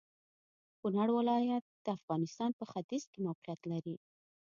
[0.79, 3.95] کونړ ولايت د افغانستان په ختيځ کې موقيعت لري.